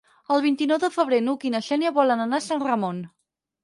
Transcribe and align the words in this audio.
El 0.35 0.39
vint-i-nou 0.45 0.79
de 0.85 0.89
febrer 0.95 1.21
n'Hug 1.27 1.47
i 1.51 1.53
na 1.59 1.63
Xènia 1.69 1.95
volen 2.01 2.27
anar 2.29 2.43
a 2.43 2.49
Sant 2.51 2.69
Ramon. 2.69 3.09